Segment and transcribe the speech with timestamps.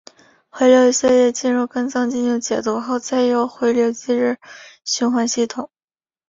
[0.49, 4.39] 回流的血液进入肝脏进行解毒后再由回流至
[4.83, 5.69] 循环系统。